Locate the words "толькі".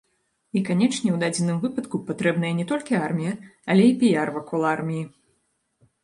2.71-2.97